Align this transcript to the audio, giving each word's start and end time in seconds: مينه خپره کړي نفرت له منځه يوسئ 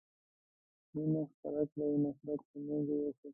مينه 0.93 1.21
خپره 1.31 1.63
کړي 1.71 1.93
نفرت 2.05 2.41
له 2.51 2.57
منځه 2.67 2.93
يوسئ 3.01 3.29